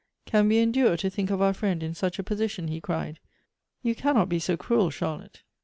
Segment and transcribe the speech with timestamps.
[0.25, 3.19] "Can we endure to think of our friend in such a posi tion?" he cried;"
[3.83, 5.43] you cannot be so cruel, Charlotte."